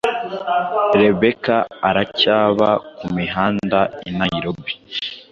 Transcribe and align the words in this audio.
rebecca 0.99 1.57
aracyaba 1.89 2.69
ku 2.97 3.05
mihanda 3.15 3.79
i 4.07 4.11
nairobi 4.17 4.73